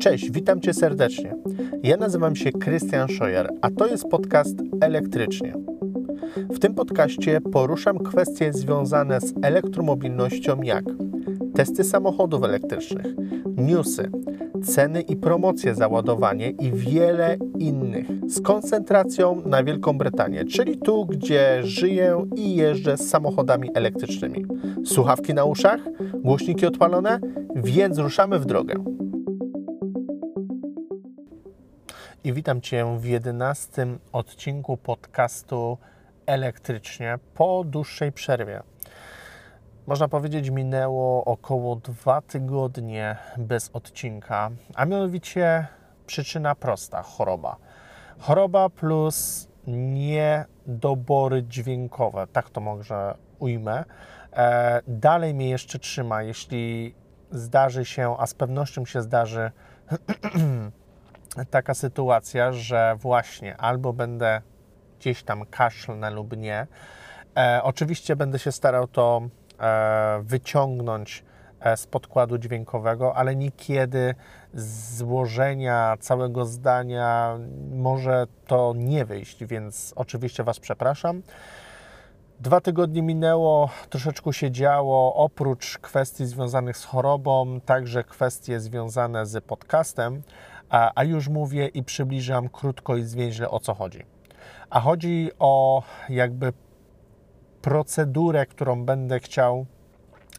Cześć, 0.00 0.30
witam 0.30 0.60
Cię 0.60 0.74
serdecznie. 0.74 1.34
Ja 1.82 1.96
nazywam 1.96 2.36
się 2.36 2.52
Krystian 2.52 3.08
Scheuer, 3.08 3.50
a 3.62 3.70
to 3.70 3.86
jest 3.86 4.04
podcast 4.10 4.56
Elektrycznie. 4.80 5.54
W 6.50 6.58
tym 6.58 6.74
podcaście 6.74 7.40
poruszam 7.40 7.98
kwestie 7.98 8.52
związane 8.52 9.20
z 9.20 9.34
elektromobilnością 9.42 10.62
jak 10.62 10.84
testy 11.54 11.84
samochodów 11.84 12.44
elektrycznych, 12.44 13.06
newsy, 13.56 14.10
ceny 14.62 15.00
i 15.00 15.16
promocje 15.16 15.74
za 15.74 15.88
ładowanie 15.88 16.50
i 16.50 16.72
wiele 16.72 17.36
innych 17.58 18.06
z 18.26 18.40
koncentracją 18.40 19.42
na 19.46 19.64
Wielką 19.64 19.98
Brytanię, 19.98 20.44
czyli 20.44 20.78
tu, 20.78 21.06
gdzie 21.06 21.60
żyję 21.62 22.26
i 22.36 22.56
jeżdżę 22.56 22.96
z 22.96 23.08
samochodami 23.08 23.70
elektrycznymi. 23.74 24.46
Słuchawki 24.84 25.34
na 25.34 25.44
uszach, 25.44 25.80
głośniki 26.14 26.66
odpalone, 26.66 27.20
więc 27.56 27.98
ruszamy 27.98 28.38
w 28.38 28.46
drogę. 28.46 28.74
I 32.28 32.32
witam 32.32 32.60
Cię 32.60 32.98
w 32.98 33.04
jedenastym 33.04 33.98
odcinku 34.12 34.76
podcastu 34.76 35.78
Elektrycznie 36.26 37.18
po 37.34 37.64
dłuższej 37.64 38.12
przerwie. 38.12 38.62
Można 39.86 40.08
powiedzieć, 40.08 40.50
minęło 40.50 41.24
około 41.24 41.76
dwa 41.76 42.20
tygodnie 42.20 43.16
bez 43.38 43.70
odcinka, 43.72 44.50
a 44.74 44.84
mianowicie 44.84 45.66
przyczyna 46.06 46.54
prosta 46.54 47.02
choroba. 47.02 47.56
Choroba 48.18 48.68
plus 48.68 49.48
niedobory 49.66 51.42
dźwiękowe, 51.42 52.26
tak 52.32 52.50
to 52.50 52.60
może 52.60 53.14
ujmę. 53.38 53.84
E, 54.32 54.82
dalej 54.88 55.34
mnie 55.34 55.50
jeszcze 55.50 55.78
trzyma, 55.78 56.22
jeśli 56.22 56.94
zdarzy 57.30 57.84
się, 57.84 58.16
a 58.18 58.26
z 58.26 58.34
pewnością 58.34 58.84
się 58.84 59.02
zdarzy 59.02 59.50
taka 61.50 61.74
sytuacja, 61.74 62.52
że 62.52 62.96
właśnie 63.00 63.56
albo 63.56 63.92
będę 63.92 64.42
gdzieś 64.98 65.22
tam 65.22 65.46
kaszlnę 65.46 66.10
lub 66.10 66.36
nie. 66.36 66.66
E, 67.36 67.60
oczywiście 67.62 68.16
będę 68.16 68.38
się 68.38 68.52
starał 68.52 68.86
to 68.86 69.20
e, 69.60 70.20
wyciągnąć 70.22 71.24
e, 71.60 71.76
z 71.76 71.86
podkładu 71.86 72.38
dźwiękowego, 72.38 73.16
ale 73.16 73.36
niekiedy 73.36 74.14
złożenia 74.54 75.96
całego 76.00 76.46
zdania 76.46 77.38
może 77.70 78.26
to 78.46 78.72
nie 78.76 79.04
wyjść, 79.04 79.44
więc 79.44 79.92
oczywiście 79.96 80.44
Was 80.44 80.60
przepraszam. 80.60 81.22
Dwa 82.40 82.60
tygodnie 82.60 83.02
minęło, 83.02 83.70
troszeczkę 83.90 84.32
się 84.32 84.50
działo, 84.50 85.14
oprócz 85.14 85.78
kwestii 85.78 86.26
związanych 86.26 86.76
z 86.76 86.84
chorobą, 86.84 87.60
także 87.60 88.04
kwestie 88.04 88.60
związane 88.60 89.26
z 89.26 89.44
podcastem, 89.44 90.22
a, 90.70 90.92
a 90.94 91.04
już 91.04 91.28
mówię 91.28 91.66
i 91.66 91.84
przybliżam 91.84 92.48
krótko 92.48 92.96
i 92.96 93.02
zwięźle 93.02 93.50
o 93.50 93.60
co 93.60 93.74
chodzi. 93.74 94.04
A 94.70 94.80
chodzi 94.80 95.30
o 95.38 95.82
jakby 96.08 96.52
procedurę, 97.62 98.46
którą 98.46 98.84
będę 98.84 99.20
chciał, 99.20 99.66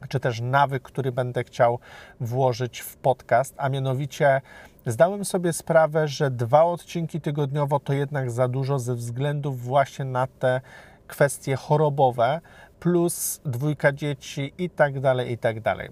czy 0.10 0.20
też 0.20 0.42
nawyk, 0.42 0.84
który 0.84 1.12
będę 1.12 1.44
chciał 1.44 1.80
włożyć 2.20 2.80
w 2.80 2.98
podcast, 2.98 3.56
a 3.58 3.70
mianowicie 3.70 4.42
zdałem 4.86 5.26
sobie 5.26 5.54
sprawę, 5.54 6.08
że 6.08 6.32
dwa 6.32 6.64
odcinki 6.64 7.22
tygodniowo 7.22 7.80
to 7.80 7.94
jednak 7.94 8.32
za 8.32 8.48
dużo 8.48 8.80
ze 8.80 8.96
względów 8.96 9.62
właśnie 9.62 10.06
na 10.06 10.28
te 10.28 10.62
kwestie 11.08 11.56
chorobowe, 11.56 12.42
plus 12.80 13.42
dwójka 13.46 13.92
dzieci 13.92 14.54
i 14.58 14.70
tak 14.70 15.00
dalej, 15.00 15.32
i 15.32 15.38
tak 15.38 15.62
dalej. 15.62 15.90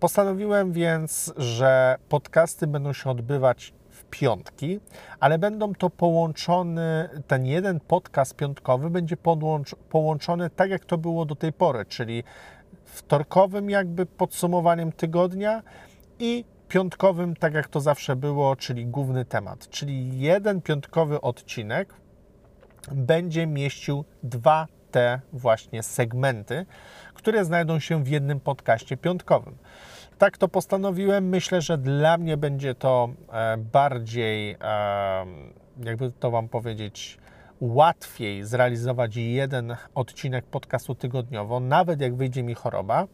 Postanowiłem 0.00 0.72
więc, 0.72 1.32
że 1.36 1.96
podcasty 2.08 2.66
będą 2.66 2.92
się 2.92 3.10
odbywać 3.10 3.72
piątki, 4.10 4.80
ale 5.20 5.38
będą 5.38 5.74
to 5.74 5.90
połączony, 5.90 7.08
ten 7.26 7.46
jeden 7.46 7.80
podcast 7.80 8.36
piątkowy 8.36 8.90
będzie 8.90 9.16
podłącz, 9.16 9.74
połączony 9.74 10.50
tak, 10.50 10.70
jak 10.70 10.84
to 10.84 10.98
było 10.98 11.24
do 11.24 11.34
tej 11.34 11.52
pory, 11.52 11.84
czyli 11.84 12.24
wtorkowym 12.84 13.70
jakby 13.70 14.06
podsumowaniem 14.06 14.92
tygodnia 14.92 15.62
i 16.18 16.44
piątkowym, 16.68 17.36
tak 17.36 17.54
jak 17.54 17.68
to 17.68 17.80
zawsze 17.80 18.16
było, 18.16 18.56
czyli 18.56 18.86
główny 18.86 19.24
temat. 19.24 19.68
Czyli 19.68 20.20
jeden 20.20 20.62
piątkowy 20.62 21.20
odcinek 21.20 21.94
będzie 22.92 23.46
mieścił 23.46 24.04
dwa 24.22 24.66
te 24.90 25.20
właśnie 25.32 25.82
segmenty, 25.82 26.66
które 27.14 27.44
znajdą 27.44 27.78
się 27.78 28.04
w 28.04 28.08
jednym 28.08 28.40
podcaście 28.40 28.96
piątkowym. 28.96 29.56
Tak 30.20 30.38
to 30.38 30.48
postanowiłem. 30.48 31.28
Myślę, 31.28 31.60
że 31.60 31.78
dla 31.78 32.18
mnie 32.18 32.36
będzie 32.36 32.74
to 32.74 33.08
e, 33.32 33.56
bardziej, 33.56 34.50
e, 34.50 34.56
jakby 35.84 36.10
to 36.10 36.30
Wam 36.30 36.48
powiedzieć, 36.48 37.18
łatwiej 37.60 38.44
zrealizować 38.44 39.16
jeden 39.16 39.76
odcinek 39.94 40.44
podcastu 40.44 40.94
tygodniowo, 40.94 41.60
nawet 41.60 42.00
jak 42.00 42.14
wyjdzie 42.14 42.42
mi 42.42 42.54
choroba. 42.54 43.06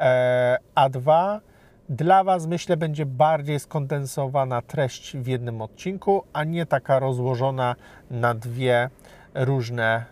E, 0.00 0.58
a 0.74 0.88
dwa, 0.88 1.40
dla 1.88 2.24
Was 2.24 2.46
myślę 2.46 2.76
będzie 2.76 3.06
bardziej 3.06 3.60
skondensowana 3.60 4.62
treść 4.62 5.16
w 5.16 5.26
jednym 5.26 5.62
odcinku, 5.62 6.24
a 6.32 6.44
nie 6.44 6.66
taka 6.66 6.98
rozłożona 6.98 7.76
na 8.10 8.34
dwie 8.34 8.90
różne 9.34 10.04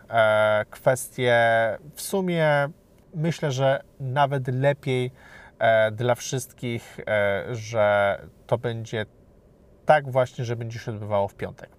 kwestie. 0.70 1.36
W 1.94 2.00
sumie 2.00 2.68
myślę, 3.14 3.52
że 3.52 3.80
nawet 4.00 4.48
lepiej 4.48 5.10
dla 5.92 6.14
wszystkich, 6.14 7.00
e, 7.06 7.44
że 7.54 8.18
to 8.46 8.58
będzie 8.58 9.06
tak 9.86 10.10
właśnie, 10.10 10.44
że 10.44 10.56
będzie 10.56 10.78
się 10.78 10.90
odbywało 10.90 11.28
w 11.28 11.34
piątek. 11.34 11.70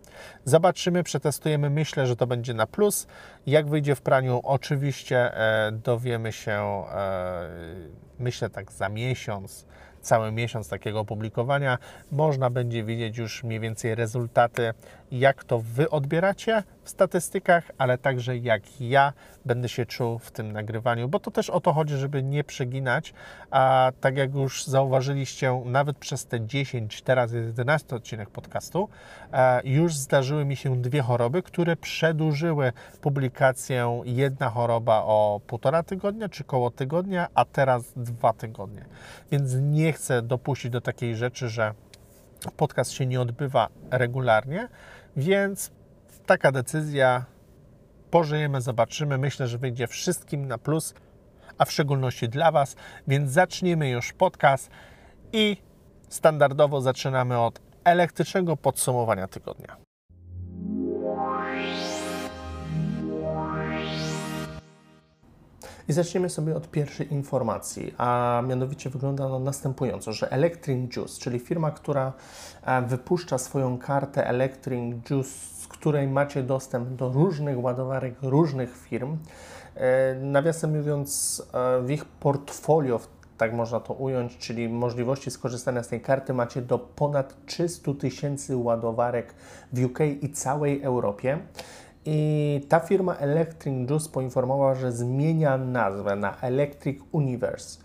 Zobaczymy, 0.45 1.03
przetestujemy. 1.03 1.69
Myślę, 1.69 2.07
że 2.07 2.15
to 2.15 2.27
będzie 2.27 2.53
na 2.53 2.67
plus. 2.67 3.07
Jak 3.47 3.69
wyjdzie 3.69 3.95
w 3.95 4.01
praniu, 4.01 4.41
oczywiście 4.43 5.31
dowiemy 5.71 6.31
się, 6.31 6.83
myślę 8.19 8.49
tak 8.49 8.71
za 8.71 8.89
miesiąc, 8.89 9.65
cały 10.01 10.31
miesiąc 10.31 10.69
takiego 10.69 10.99
opublikowania. 10.99 11.77
Można 12.11 12.49
będzie 12.49 12.83
widzieć 12.83 13.17
już 13.17 13.43
mniej 13.43 13.59
więcej 13.59 13.95
rezultaty, 13.95 14.73
jak 15.11 15.43
to 15.43 15.59
Wy 15.59 15.89
odbieracie 15.89 16.63
w 16.83 16.89
statystykach, 16.89 17.71
ale 17.77 17.97
także 17.97 18.37
jak 18.37 18.81
ja 18.81 19.13
będę 19.45 19.69
się 19.69 19.85
czuł 19.85 20.19
w 20.19 20.31
tym 20.31 20.51
nagrywaniu, 20.51 21.09
bo 21.09 21.19
to 21.19 21.31
też 21.31 21.49
o 21.49 21.59
to 21.59 21.73
chodzi, 21.73 21.97
żeby 21.97 22.23
nie 22.23 22.43
przeginać, 22.43 23.13
a 23.51 23.91
tak 24.01 24.17
jak 24.17 24.33
już 24.33 24.65
zauważyliście, 24.65 25.61
nawet 25.65 25.97
przez 25.97 26.25
te 26.25 26.45
10, 26.45 27.01
teraz 27.01 27.33
jest 27.33 27.47
11 27.47 27.95
odcinek 27.95 28.29
podcastu, 28.29 28.89
e, 29.33 29.61
już 29.63 29.95
zdarzyły 29.95 30.45
mi 30.45 30.55
się 30.55 30.81
dwie 30.81 31.01
choroby, 31.01 31.43
które 31.43 31.75
przedłużyły 31.75 32.71
publikację. 33.01 34.01
Jedna 34.05 34.49
choroba 34.49 35.03
o 35.05 35.41
półtora 35.47 35.83
tygodnia, 35.83 36.29
czy 36.29 36.43
koło 36.43 36.71
tygodnia, 36.71 37.27
a 37.33 37.45
teraz 37.45 37.93
dwa 37.95 38.33
tygodnie. 38.33 38.85
Więc 39.31 39.55
nie 39.61 39.93
chcę 39.93 40.21
dopuścić 40.21 40.71
do 40.71 40.81
takiej 40.81 41.15
rzeczy, 41.15 41.49
że 41.49 41.73
podcast 42.57 42.91
się 42.91 43.05
nie 43.05 43.21
odbywa 43.21 43.67
regularnie, 43.91 44.67
więc 45.19 45.71
taka 46.25 46.51
decyzja, 46.51 47.25
pożyjemy, 48.11 48.61
zobaczymy. 48.61 49.17
Myślę, 49.17 49.47
że 49.47 49.57
wyjdzie 49.57 49.87
wszystkim 49.87 50.47
na 50.47 50.57
plus, 50.57 50.93
a 51.57 51.65
w 51.65 51.71
szczególności 51.71 52.29
dla 52.29 52.51
Was. 52.51 52.75
Więc 53.07 53.31
zaczniemy 53.31 53.89
już 53.89 54.13
podcast 54.13 54.69
i 55.33 55.57
standardowo 56.09 56.81
zaczynamy 56.81 57.39
od 57.39 57.61
elektrycznego 57.83 58.57
podsumowania 58.57 59.27
tygodnia. 59.27 59.88
I 65.89 65.93
zaczniemy 65.93 66.29
sobie 66.29 66.55
od 66.55 66.71
pierwszej 66.71 67.13
informacji, 67.13 67.93
a 67.97 68.41
mianowicie 68.47 68.89
wygląda 68.89 69.25
ona 69.25 69.39
następująco, 69.39 70.13
że 70.13 70.31
Electric 70.31 70.95
Juice, 70.95 71.21
czyli 71.21 71.39
firma, 71.39 71.71
która 71.71 72.13
e, 72.63 72.81
wypuszcza 72.81 73.37
swoją 73.37 73.77
kartę 73.77 74.27
Electric 74.27 75.09
Juice, 75.09 75.29
z 75.29 75.67
której 75.67 76.07
macie 76.07 76.43
dostęp 76.43 76.89
do 76.89 77.09
różnych 77.09 77.63
ładowarek 77.63 78.15
różnych 78.21 78.77
firm, 78.77 79.17
e, 79.75 80.15
nawiasem 80.15 80.77
mówiąc, 80.77 81.43
e, 81.53 81.81
w 81.81 81.91
ich 81.91 82.05
portfolio, 82.05 82.99
tak 83.37 83.53
można 83.53 83.79
to 83.79 83.93
ująć, 83.93 84.37
czyli 84.37 84.69
możliwości 84.69 85.31
skorzystania 85.31 85.83
z 85.83 85.87
tej 85.87 86.01
karty 86.01 86.33
macie 86.33 86.61
do 86.61 86.79
ponad 86.79 87.45
300 87.45 87.93
tysięcy 87.93 88.57
ładowarek 88.57 89.33
w 89.73 89.85
UK 89.85 89.99
i 90.21 90.29
całej 90.29 90.81
Europie. 90.81 91.39
I 92.05 92.61
ta 92.69 92.79
firma 92.79 93.15
Electric 93.15 93.89
Juice 93.89 94.09
poinformowała, 94.09 94.75
że 94.75 94.91
zmienia 94.91 95.57
nazwę 95.57 96.15
na 96.15 96.41
Electric 96.41 96.99
Universe. 97.11 97.79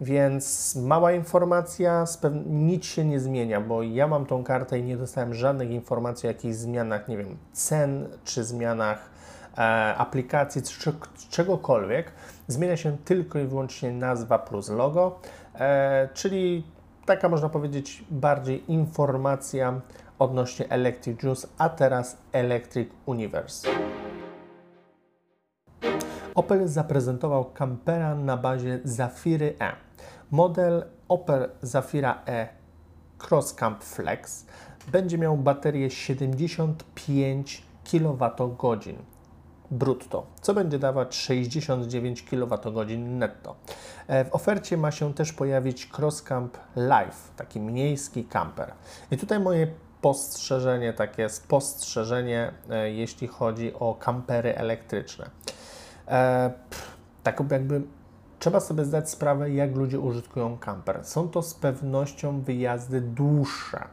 Więc 0.00 0.76
mała 0.76 1.12
informacja, 1.12 2.04
nic 2.46 2.84
się 2.84 3.04
nie 3.04 3.20
zmienia, 3.20 3.60
bo 3.60 3.82
ja 3.82 4.06
mam 4.06 4.26
tą 4.26 4.44
kartę 4.44 4.78
i 4.78 4.82
nie 4.82 4.96
dostałem 4.96 5.34
żadnych 5.34 5.70
informacji 5.70 6.26
o 6.26 6.32
jakichś 6.32 6.54
zmianach, 6.54 7.08
nie 7.08 7.16
wiem, 7.16 7.36
cen 7.52 8.08
czy 8.24 8.44
zmianach 8.44 9.10
e, 9.58 9.60
aplikacji, 9.96 10.62
czy 10.62 10.92
czegokolwiek. 11.30 12.12
Zmienia 12.48 12.76
się 12.76 12.96
tylko 13.04 13.38
i 13.38 13.46
wyłącznie 13.46 13.92
nazwa 13.92 14.38
plus 14.38 14.68
logo, 14.68 15.20
e, 15.54 16.08
czyli 16.14 16.64
taka 17.06 17.28
można 17.28 17.48
powiedzieć 17.48 18.04
bardziej 18.10 18.72
informacja 18.72 19.80
odnośnie 20.18 20.68
Electric 20.68 21.22
Juice, 21.22 21.48
a 21.58 21.68
teraz 21.68 22.16
Electric 22.32 22.88
Universe. 23.06 23.68
Opel 26.34 26.68
zaprezentował 26.68 27.44
kampera 27.44 28.14
na 28.14 28.36
bazie 28.36 28.80
Zafiry 28.84 29.54
E. 29.60 29.72
Model 30.30 30.84
Opel 31.08 31.50
Zafira 31.62 32.22
E 32.26 32.48
Cross 33.18 33.54
Camp 33.54 33.84
Flex 33.84 34.46
będzie 34.92 35.18
miał 35.18 35.36
baterię 35.36 35.90
75 35.90 37.62
kWh 37.84 38.56
brutto, 39.70 40.26
co 40.40 40.54
będzie 40.54 40.78
dawać 40.78 41.14
69 41.14 42.22
kWh 42.22 42.98
netto. 42.98 43.56
E, 44.06 44.24
w 44.24 44.34
ofercie 44.34 44.76
ma 44.76 44.90
się 44.90 45.14
też 45.14 45.32
pojawić 45.32 45.90
Crosscamp 45.98 46.58
Live, 46.76 47.30
taki 47.36 47.60
miejski 47.60 48.24
kamper. 48.24 48.72
I 49.10 49.16
tutaj 49.16 49.40
moje 49.40 49.66
postrzeżenie, 50.06 50.92
takie 50.92 51.28
spostrzeżenie, 51.28 52.52
e, 52.70 52.90
jeśli 52.90 53.28
chodzi 53.28 53.74
o 53.74 53.94
kampery 53.94 54.56
elektryczne. 54.56 55.30
E, 56.08 56.52
tak 57.22 57.42
jakby 57.50 57.82
trzeba 58.38 58.60
sobie 58.60 58.84
zdać 58.84 59.10
sprawę, 59.10 59.50
jak 59.50 59.76
ludzie 59.76 60.00
użytkują 60.00 60.58
kamper. 60.58 61.04
Są 61.04 61.28
to 61.28 61.42
z 61.42 61.54
pewnością 61.54 62.40
wyjazdy 62.40 63.00
dłuższe. 63.00 63.84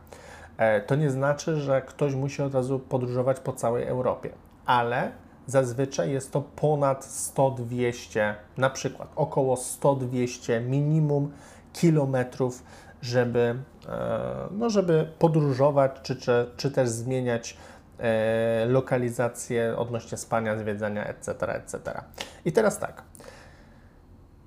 E, 0.58 0.82
to 0.82 0.96
nie 0.96 1.12
znaczy, 1.12 1.56
że 1.56 1.82
ktoś 1.82 2.16
musi 2.16 2.42
od 2.42 2.54
razu 2.54 2.80
podróżować 2.80 3.40
po 3.40 3.54
całej 3.54 3.84
Europie, 3.84 4.30
ale 4.66 5.12
zazwyczaj 5.48 6.12
jest 6.12 6.32
to 6.32 6.42
ponad 6.42 7.06
100-200, 7.06 8.34
na 8.58 8.70
przykład 8.70 9.10
około 9.16 9.56
100-200 9.56 10.62
minimum 10.66 11.32
kilometrów, 11.74 12.64
żeby, 13.04 13.56
e, 13.90 14.48
no 14.52 14.70
żeby 14.70 15.08
podróżować, 15.20 15.92
czy, 16.04 16.16
czy, 16.16 16.52
czy 16.58 16.72
też 16.72 16.90
zmieniać 16.90 17.58
e, 18.00 18.66
lokalizację 18.66 19.78
odnośnie 19.78 20.18
spania, 20.18 20.58
zwiedzania, 20.58 21.08
etc., 21.08 21.32
etc. 21.48 22.02
I 22.46 22.52
teraz 22.52 22.80
tak. 22.80 23.04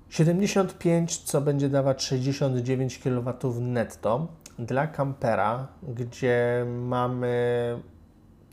75, 0.09 1.17
co 1.17 1.41
będzie 1.41 1.69
dawać 1.69 2.03
69 2.03 2.99
kW 2.99 3.33
netto 3.61 4.27
dla 4.59 4.87
kampera, 4.87 5.67
gdzie 5.83 6.65
mamy 6.67 7.79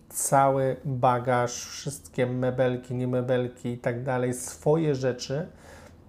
cały 0.09 0.77
bagaż, 0.85 1.53
wszystkie 1.53 2.27
mebelki, 2.27 2.95
nie 2.95 3.09
mebelki 3.09 3.69
i 3.69 3.79
tak 3.79 4.03
dalej, 4.03 4.35
swoje 4.35 4.95
rzeczy, 4.95 5.47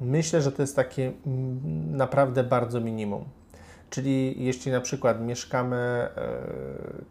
myślę, 0.01 0.41
że 0.41 0.51
to 0.51 0.61
jest 0.61 0.75
takie 0.75 1.11
mm, 1.25 1.97
naprawdę 1.97 2.43
bardzo 2.43 2.81
minimum. 2.81 3.25
Czyli 3.95 4.45
jeśli 4.45 4.71
na 4.71 4.81
przykład 4.81 5.21
mieszkamy 5.21 5.75
e, 5.75 6.09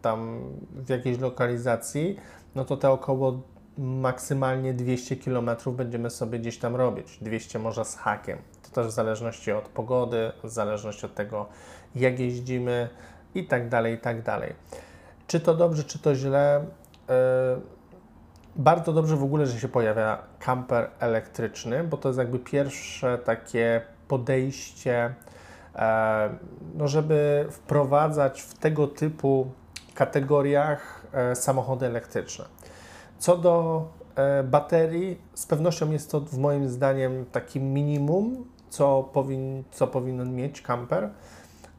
tam 0.03 0.41
w 0.71 0.89
jakiejś 0.89 1.19
lokalizacji, 1.19 2.17
no 2.55 2.65
to 2.65 2.77
te 2.77 2.91
około 2.91 3.43
maksymalnie 3.79 4.75
200 4.75 5.17
km 5.17 5.51
będziemy 5.73 6.11
sobie 6.11 6.39
gdzieś 6.39 6.59
tam 6.59 6.77
robić. 6.77 7.19
200 7.21 7.59
może 7.59 7.85
z 7.85 7.97
hakiem. 7.97 8.39
To 8.63 8.71
też 8.71 8.87
w 8.87 8.91
zależności 8.91 9.53
od 9.53 9.69
pogody, 9.69 10.33
w 10.43 10.49
zależności 10.49 11.07
od 11.07 11.15
tego, 11.15 11.47
jak 11.95 12.19
jeździmy 12.19 12.89
i 13.35 13.45
tak 13.45 13.69
dalej, 13.69 13.95
i 13.95 13.99
tak 13.99 14.23
dalej. 14.23 14.53
Czy 15.27 15.41
to 15.41 15.55
dobrze, 15.55 15.85
czy 15.85 15.99
to 15.99 16.15
źle? 16.15 16.65
Yy, 17.09 17.15
bardzo 18.57 18.93
dobrze 18.93 19.17
w 19.17 19.23
ogóle, 19.25 19.47
że 19.47 19.61
się 19.61 19.69
pojawia 19.69 20.19
kamper 20.39 20.91
elektryczny, 21.01 21.85
bo 21.85 21.97
to 21.97 22.09
jest 22.09 22.19
jakby 22.19 22.39
pierwsze 22.39 23.19
takie 23.19 23.83
podejście, 24.09 25.15
no 26.75 26.89
żeby 26.89 27.47
wprowadzać 27.51 28.41
w 28.43 28.59
tego 28.59 28.87
typu 28.87 29.47
kategoriach 29.95 31.07
yy, 31.29 31.37
samochody 31.37 31.87
elektryczne. 31.87 32.45
Co 33.19 33.37
do 33.37 33.89
baterii, 34.45 35.21
z 35.35 35.47
pewnością 35.47 35.91
jest 35.91 36.11
to 36.11 36.21
w 36.21 36.39
moim 36.39 36.69
zdaniem 36.69 37.25
taki 37.33 37.61
minimum, 37.61 38.45
co, 38.69 39.03
powin, 39.03 39.65
co 39.71 39.87
powinien 39.87 40.35
mieć 40.35 40.63
kamper 40.63 41.11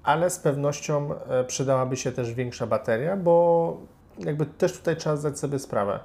ale 0.06 0.30
z 0.30 0.40
pewnością 0.40 1.10
e, 1.16 1.44
przydałaby 1.44 1.98
się 1.98 2.12
też 2.12 2.34
większa 2.34 2.68
bateria, 2.68 3.18
bo 3.18 3.78
jakby 4.20 4.46
też 4.46 4.78
tutaj 4.78 4.96
trzeba 4.96 5.16
zdać 5.16 5.40
sobie 5.40 5.60
sprawę. 5.60 6.00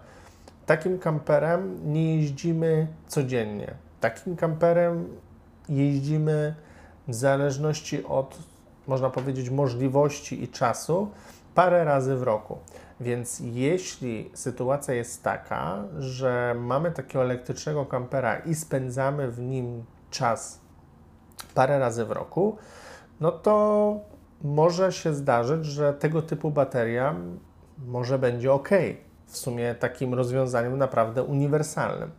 Takim 0.66 0.98
kamperem 0.98 1.93
nie 1.93 2.16
jeździmy 2.16 2.86
codziennie. 3.06 3.75
Takim 4.00 4.36
kamperem 4.36 5.08
jeździmy 5.69 6.54
w 7.10 7.14
zależności 7.14 8.04
od, 8.04 8.38
można 8.86 9.10
powiedzieć, 9.10 9.50
możliwości 9.50 10.42
i 10.42 10.48
czasu 10.48 11.08
parę 11.54 11.84
razy 11.84 12.16
w 12.16 12.22
roku. 12.22 12.58
Więc 13.00 13.40
jeśli 13.40 14.30
sytuacja 14.34 14.94
jest 14.94 15.22
taka, 15.22 15.84
że 15.98 16.56
mamy 16.58 16.90
takiego 16.90 17.22
elektrycznego 17.24 17.86
kampera 17.86 18.36
i 18.36 18.54
spędzamy 18.54 19.30
w 19.30 19.40
nim 19.40 19.84
czas 20.10 20.60
parę 21.54 21.78
razy 21.78 22.04
w 22.04 22.10
roku, 22.10 22.56
no 23.20 23.32
to 23.32 23.94
może 24.42 24.92
się 24.92 25.14
zdarzyć, 25.14 25.66
że 25.66 25.94
tego 25.94 26.22
typu 26.22 26.50
bateria 26.50 27.14
może 27.86 28.18
będzie 28.18 28.52
ok. 28.52 28.68
W 29.26 29.36
sumie 29.36 29.74
takim 29.74 30.14
rozwiązaniem 30.14 30.78
naprawdę 30.78 31.22
uniwersalnym. 31.22 32.10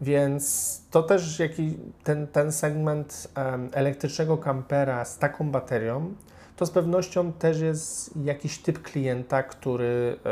Więc 0.00 0.82
to 0.90 1.02
też 1.02 1.38
jaki, 1.38 1.78
ten, 2.04 2.26
ten 2.26 2.52
segment 2.52 3.28
elektrycznego 3.72 4.38
kampera 4.38 5.04
z 5.04 5.18
taką 5.18 5.50
baterią, 5.50 6.14
to 6.56 6.66
z 6.66 6.70
pewnością 6.70 7.32
też 7.32 7.60
jest 7.60 8.16
jakiś 8.24 8.58
typ 8.58 8.82
klienta, 8.82 9.42
który 9.42 10.16
e, 10.26 10.30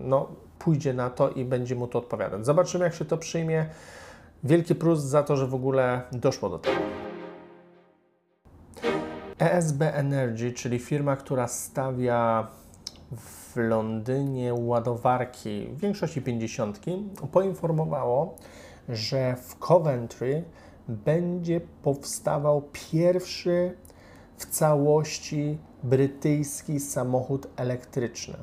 no, 0.00 0.28
pójdzie 0.58 0.94
na 0.94 1.10
to 1.10 1.30
i 1.30 1.44
będzie 1.44 1.74
mu 1.74 1.86
to 1.86 1.98
odpowiadać. 1.98 2.46
Zobaczymy, 2.46 2.84
jak 2.84 2.94
się 2.94 3.04
to 3.04 3.18
przyjmie. 3.18 3.66
Wielki 4.44 4.74
plus 4.74 5.00
za 5.00 5.22
to, 5.22 5.36
że 5.36 5.46
w 5.46 5.54
ogóle 5.54 6.02
doszło 6.12 6.50
do 6.50 6.58
tego. 6.58 6.76
ESB 9.38 9.82
Energy, 9.82 10.52
czyli 10.52 10.78
firma, 10.78 11.16
która 11.16 11.48
stawia 11.48 12.48
w 13.12 13.56
Londynie 13.56 14.54
ładowarki, 14.54 15.66
w 15.70 15.80
większości 15.80 16.22
50, 16.22 16.80
poinformowało, 17.32 18.36
że 18.88 19.36
w 19.36 19.58
Coventry 19.58 20.44
będzie 20.88 21.60
powstawał 21.82 22.62
pierwszy 22.72 23.76
w 24.36 24.46
całości 24.46 25.58
brytyjski 25.82 26.80
samochód 26.80 27.46
elektryczny. 27.56 28.36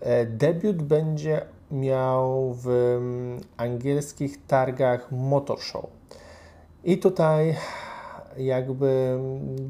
E, 0.00 0.26
debiut 0.26 0.82
będzie 0.82 1.42
miał 1.70 2.54
w 2.54 2.68
mm, 2.68 3.40
angielskich 3.56 4.46
targach 4.46 5.12
Motor 5.12 5.60
Show. 5.60 5.86
I 6.84 6.98
tutaj 6.98 7.56
jakby 8.36 9.18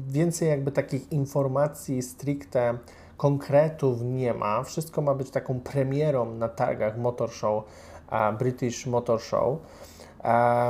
więcej 0.07 0.49
jakby 0.49 0.71
takich 0.71 1.11
informacji 1.11 2.01
stricte 2.01 2.77
konkretów 3.17 4.01
nie 4.01 4.33
ma. 4.33 4.63
Wszystko 4.63 5.01
ma 5.01 5.15
być 5.15 5.29
taką 5.29 5.59
premierą 5.59 6.35
na 6.35 6.49
targach 6.49 6.97
Motor 6.97 7.31
Show, 7.31 7.63
British 8.39 8.85
Motor 8.85 9.21
Show. 9.21 9.59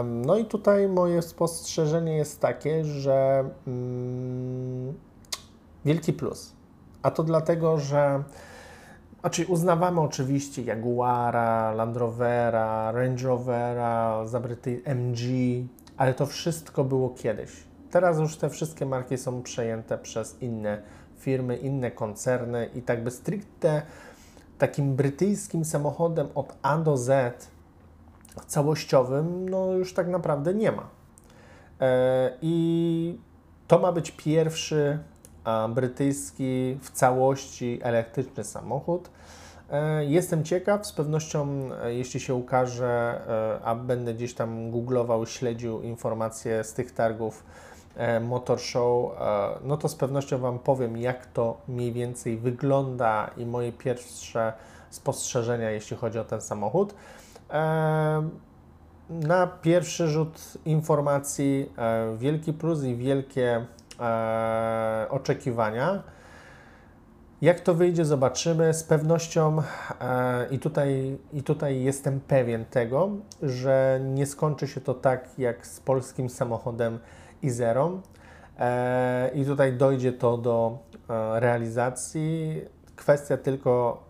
No 0.03 0.37
i 0.37 0.45
tutaj 0.45 0.87
moje 0.87 1.21
spostrzeżenie 1.21 2.17
jest 2.17 2.41
takie, 2.41 2.85
że 2.85 3.49
mm, 3.67 4.93
wielki 5.85 6.13
plus. 6.13 6.53
A 7.03 7.11
to 7.11 7.23
dlatego, 7.23 7.77
że 7.77 8.23
znaczy 9.19 9.45
uznawamy 9.47 10.01
oczywiście 10.01 10.61
Jaguara, 10.61 11.71
Land 11.71 11.97
Rovera, 11.97 12.91
Range 12.91 13.27
Rovera, 13.27 14.27
zabryty 14.27 14.81
MG, 14.85 15.19
ale 15.97 16.13
to 16.13 16.25
wszystko 16.25 16.83
było 16.83 17.09
kiedyś. 17.09 17.51
Teraz 17.91 18.19
już 18.19 18.37
te 18.37 18.49
wszystkie 18.49 18.85
marki 18.85 19.17
są 19.17 19.41
przejęte 19.43 19.97
przez 19.97 20.41
inne 20.41 20.81
firmy, 21.17 21.57
inne 21.57 21.91
koncerny 21.91 22.69
i 22.75 22.81
tak 22.81 23.03
by 23.03 23.11
stricte 23.11 23.81
takim 24.59 24.95
brytyjskim 24.95 25.65
samochodem 25.65 26.27
od 26.35 26.55
A 26.61 26.77
do 26.77 26.97
Z 26.97 27.47
całościowym, 28.47 29.49
no 29.49 29.71
już 29.73 29.93
tak 29.93 30.07
naprawdę 30.07 30.53
nie 30.53 30.71
ma. 30.71 30.89
E, 31.81 32.31
I 32.41 33.19
to 33.67 33.79
ma 33.79 33.91
być 33.91 34.11
pierwszy 34.11 34.99
brytyjski 35.69 36.77
w 36.81 36.91
całości 36.91 37.79
elektryczny 37.83 38.43
samochód. 38.43 39.09
E, 39.71 40.05
jestem 40.05 40.43
ciekaw, 40.43 40.87
z 40.87 40.93
pewnością 40.93 41.69
e, 41.83 41.93
jeśli 41.93 42.19
się 42.19 42.35
ukaże, 42.35 43.21
a 43.63 43.75
będę 43.75 44.13
gdzieś 44.13 44.33
tam 44.33 44.71
googlował, 44.71 45.25
śledził 45.25 45.81
informacje 45.81 46.63
z 46.63 46.73
tych 46.73 46.91
targów, 46.91 47.43
motor 48.21 48.59
Show, 48.59 49.11
e, 49.21 49.49
no 49.63 49.77
to 49.77 49.89
z 49.89 49.95
pewnością 49.95 50.37
Wam 50.37 50.59
powiem, 50.59 50.97
jak 50.97 51.25
to 51.25 51.57
mniej 51.67 51.93
więcej 51.93 52.37
wygląda 52.37 53.29
i 53.37 53.45
moje 53.45 53.71
pierwsze 53.71 54.53
spostrzeżenia, 54.89 55.71
jeśli 55.71 55.97
chodzi 55.97 56.19
o 56.19 56.23
ten 56.23 56.41
samochód. 56.41 56.95
E, 57.49 58.29
na 59.09 59.47
pierwszy 59.47 60.07
rzut 60.07 60.57
informacji 60.65 61.71
wielki 62.17 62.53
plus 62.53 62.83
i 62.83 62.95
wielkie 62.95 63.65
e, 63.99 65.07
oczekiwania. 65.09 66.03
Jak 67.41 67.59
to 67.59 67.73
wyjdzie, 67.73 68.05
zobaczymy. 68.05 68.73
Z 68.73 68.83
pewnością 68.83 69.61
e, 70.01 70.47
i, 70.51 70.59
tutaj, 70.59 71.17
i 71.33 71.43
tutaj 71.43 71.83
jestem 71.83 72.19
pewien 72.19 72.65
tego, 72.65 73.09
że 73.41 73.99
nie 74.03 74.25
skończy 74.25 74.67
się 74.67 74.81
to 74.81 74.93
tak 74.93 75.29
jak 75.37 75.67
z 75.67 75.79
polskim 75.79 76.29
samochodem 76.29 76.99
Izerą. 77.41 78.01
E, 78.59 79.31
I 79.35 79.45
tutaj 79.45 79.73
dojdzie 79.73 80.13
to 80.13 80.37
do 80.37 80.77
e, 81.09 81.39
realizacji. 81.39 82.61
Kwestia 82.95 83.37
tylko 83.37 84.03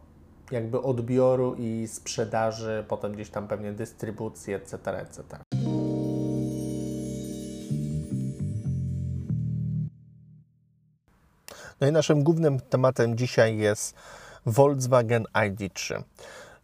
jakby 0.51 0.81
odbioru 0.81 1.55
i 1.57 1.87
sprzedaży, 1.87 2.85
potem 2.87 3.13
gdzieś 3.13 3.29
tam 3.29 3.47
pewnie 3.47 3.71
dystrybucji, 3.71 4.53
etc., 4.53 4.77
etc. 4.99 5.23
No 11.81 11.87
i 11.87 11.91
naszym 11.91 12.23
głównym 12.23 12.59
tematem 12.59 13.17
dzisiaj 13.17 13.57
jest 13.57 13.95
Volkswagen 14.45 15.25
ID3. 15.33 16.03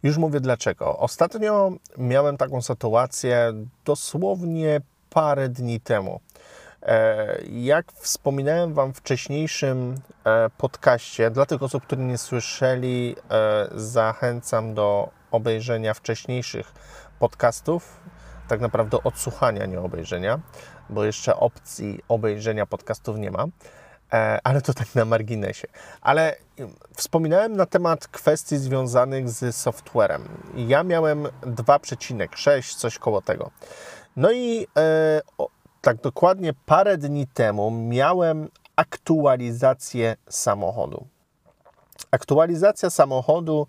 Już 0.04 0.18
mówię 0.18 0.40
dlaczego. 0.40 0.98
Ostatnio 0.98 1.72
miałem 1.98 2.38
taką 2.38 2.62
sytuację 2.62 3.54
dosłownie 3.86 4.82
parę 5.16 5.50
dni 5.50 5.80
temu. 5.80 6.20
E, 6.82 7.38
jak 7.52 7.92
wspominałem 7.92 8.74
Wam 8.74 8.94
w 8.94 8.98
wcześniejszym 8.98 9.96
e, 10.26 10.50
podcaście, 10.58 11.32
dla 11.32 11.46
tych 11.46 11.64
osób, 11.64 11.84
które 11.84 12.04
nie 12.04 12.18
słyszeli, 12.18 13.16
e, 13.32 13.68
zachęcam 13.76 14.74
do 14.74 15.10
obejrzenia 15.32 15.94
wcześniejszych 15.94 16.74
podcastów, 17.20 18.00
tak 18.48 18.62
naprawdę 18.62 18.98
odsłuchania, 19.04 19.66
nie 19.66 19.80
obejrzenia, 19.80 20.40
bo 20.90 21.06
jeszcze 21.06 21.36
opcji 21.36 22.00
obejrzenia 22.08 22.66
podcastów 22.66 23.18
nie 23.18 23.32
ma, 23.32 23.46
ale 24.44 24.62
to 24.62 24.74
tak 24.74 24.96
na 24.96 25.06
marginesie. 25.06 25.68
Ale 26.02 26.36
wspominałem 26.96 27.56
na 27.56 27.66
temat 27.66 28.08
kwestii 28.08 28.58
związanych 28.58 29.30
z 29.30 29.56
softwarem. 29.56 30.24
Ja 30.56 30.84
miałem 30.84 31.24
2,6, 31.42 32.76
coś 32.76 33.00
koło 33.00 33.22
tego. 33.22 33.52
No 34.16 34.32
i 34.32 34.68
tak 35.82 36.02
dokładnie 36.02 36.54
parę 36.66 36.98
dni 36.98 37.28
temu 37.28 37.72
miałem 37.72 38.50
aktualizację 38.76 40.16
samochodu. 40.30 41.08
Aktualizacja 42.12 42.90
samochodu 42.90 43.68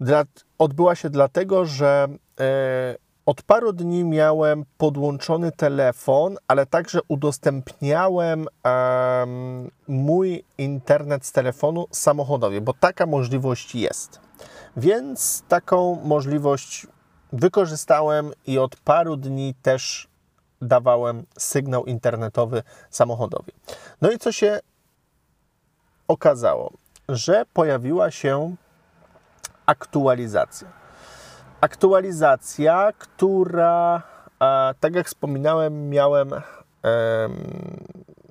dla, 0.00 0.24
odbyła 0.58 0.94
się 0.94 1.10
dlatego, 1.10 1.64
że 1.64 2.08
e, 2.40 2.96
od 3.26 3.42
paru 3.42 3.72
dni 3.72 4.04
miałem 4.04 4.64
podłączony 4.78 5.52
telefon, 5.52 6.36
ale 6.48 6.66
także 6.66 7.00
udostępniałem 7.08 8.46
e, 8.66 9.26
mój 9.88 10.44
internet 10.58 11.26
z 11.26 11.32
telefonu 11.32 11.86
samochodowi, 11.90 12.60
bo 12.60 12.72
taka 12.72 13.06
możliwość 13.06 13.74
jest. 13.74 14.20
Więc 14.76 15.42
taką 15.48 16.00
możliwość 16.04 16.86
wykorzystałem 17.34 18.32
i 18.46 18.58
od 18.58 18.76
paru 18.76 19.16
dni 19.16 19.54
też 19.62 20.08
dawałem 20.62 21.26
sygnał 21.38 21.84
internetowy 21.84 22.62
samochodowi. 22.90 23.52
No 24.02 24.10
i 24.10 24.18
co 24.18 24.32
się 24.32 24.60
okazało? 26.08 26.72
Że 27.08 27.44
pojawiła 27.52 28.10
się 28.10 28.56
aktualizacja. 29.66 30.68
Aktualizacja, 31.60 32.92
która, 32.98 34.02
tak 34.80 34.94
jak 34.94 35.06
wspominałem, 35.06 35.90
miałem 35.90 36.30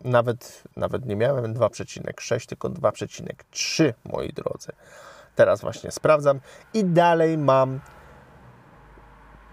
nawet, 0.04 0.64
nawet 0.76 1.06
nie 1.06 1.16
miałem 1.16 1.54
2,6, 1.54 2.46
tylko 2.46 2.70
2,3, 2.70 3.94
moi 4.06 4.34
drodzy. 4.34 4.72
Teraz 5.36 5.62
właśnie 5.62 5.92
sprawdzam 5.92 6.40
i 6.74 6.86
dalej 6.86 7.38
mam 7.38 7.80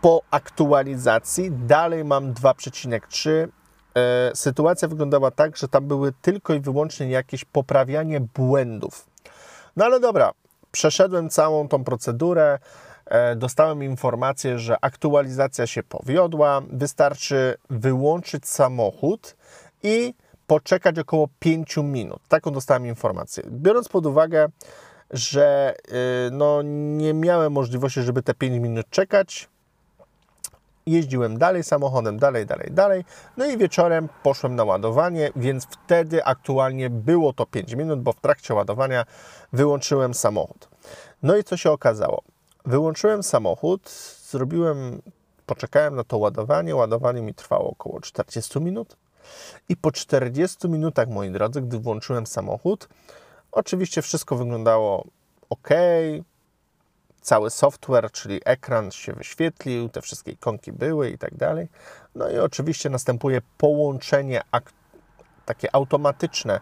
po 0.01 0.23
aktualizacji 0.31 1.53
dalej 1.53 2.05
mam 2.05 2.33
2,3. 2.33 3.49
E, 3.95 4.31
sytuacja 4.35 4.89
wyglądała 4.89 5.31
tak, 5.31 5.57
że 5.57 5.69
tam 5.69 5.89
były 5.89 6.13
tylko 6.23 6.55
i 6.55 6.61
wyłącznie 6.61 7.11
jakieś 7.11 7.45
poprawianie 7.45 8.21
błędów. 8.21 9.07
No 9.77 9.85
ale 9.85 10.01
dobra, 10.01 10.31
przeszedłem 10.73 11.31
całą 11.31 11.69
tą 11.69 11.85
procedurę, 11.85 12.59
e, 13.07 13.37
dostałem 13.37 13.83
informację, 13.83 14.59
że 14.59 14.77
aktualizacja 14.81 15.67
się 15.67 15.83
powiodła, 15.83 16.63
wystarczy 16.73 17.55
wyłączyć 17.71 18.49
samochód 18.49 19.37
i 19.83 20.15
poczekać 20.47 20.99
około 20.99 21.29
5 21.39 21.83
minut. 21.83 22.21
Taką 22.29 22.51
dostałem 22.51 22.87
informację. 22.87 23.45
Biorąc 23.51 23.89
pod 23.89 24.07
uwagę, 24.07 24.49
że 25.11 25.75
y, 26.29 26.31
no, 26.33 26.63
nie 26.63 27.15
miałem 27.15 27.53
możliwości, 27.53 28.03
żeby 28.03 28.23
te 28.23 28.35
5 28.35 28.61
minut 28.61 28.87
czekać, 28.91 29.49
jeździłem 30.87 31.39
dalej 31.39 31.63
samochodem, 31.63 32.19
dalej, 32.19 32.47
dalej, 32.47 32.69
dalej. 32.71 33.05
No 33.37 33.47
i 33.47 33.59
wieczorem 33.59 34.09
poszłem 34.23 34.57
na 34.57 34.65
ładowanie, 34.65 35.31
więc 35.37 35.65
wtedy 35.71 36.25
aktualnie 36.25 36.91
było 36.91 37.33
to 37.33 37.47
5 37.47 37.75
minut, 37.75 38.03
bo 38.03 38.13
w 38.13 38.21
trakcie 38.21 38.55
ładowania 38.55 39.05
wyłączyłem 39.53 40.15
samochód. 40.15 40.69
No 41.23 41.37
i 41.37 41.45
co 41.45 41.57
się 41.57 41.71
okazało? 41.71 42.23
Wyłączyłem 42.65 43.23
samochód, 43.23 43.91
zrobiłem, 44.31 45.03
poczekałem 45.47 45.97
na 45.97 46.05
to 46.05 46.19
ładowanie. 46.19 46.77
Ładowanie 46.77 47.23
mi 47.23 47.35
trwało 47.35 47.71
około 47.71 48.01
40 48.01 48.61
minut. 48.61 48.97
I 49.69 49.77
po 49.77 49.93
40 49.93 50.69
minutach, 50.69 51.09
moi 51.09 51.31
drodzy, 51.31 51.63
gdy 51.63 51.79
włączyłem 51.79 52.27
samochód, 52.27 52.89
oczywiście 53.53 54.03
wszystko 54.03 54.37
wyglądało 54.37 55.07
ok, 55.51 55.69
cały 57.21 57.51
software, 57.51 58.11
czyli 58.13 58.41
ekran 58.45 58.91
się 58.91 59.13
wyświetlił, 59.13 59.89
te 59.89 60.03
wszystkie 60.03 60.33
ikonki 60.33 60.73
były 60.73 61.11
i 61.11 61.19
tak 61.19 61.35
dalej. 61.35 61.69
No 62.15 62.31
i 62.31 62.39
oczywiście 62.39 62.91
następuje 62.91 63.41
połączenie 63.59 64.43
takie 65.45 65.75
automatyczne 65.75 66.61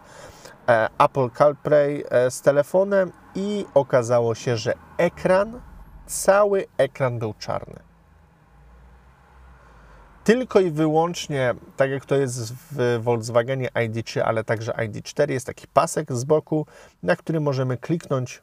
e, 0.67 0.89
Apple 0.99 1.29
CarPlay 1.37 2.03
e, 2.09 2.31
z 2.31 2.41
telefonem 2.41 3.11
i 3.35 3.65
okazało 3.73 4.35
się, 4.35 4.57
że 4.57 4.73
ekran, 4.97 5.61
cały 6.07 6.65
ekran 6.77 7.19
był 7.19 7.33
czarny. 7.33 7.79
Tylko 10.23 10.59
i 10.59 10.71
wyłącznie, 10.71 11.53
tak 11.77 11.91
jak 11.91 12.05
to 12.05 12.15
jest 12.15 12.53
w 12.53 12.99
Volkswagenie 13.01 13.69
ID3, 13.69 14.19
ale 14.19 14.43
także 14.43 14.71
ID4, 14.71 15.31
jest 15.31 15.45
taki 15.45 15.67
pasek 15.67 16.13
z 16.13 16.23
boku, 16.23 16.65
na 17.03 17.15
który 17.15 17.39
możemy 17.39 17.77
kliknąć 17.77 18.41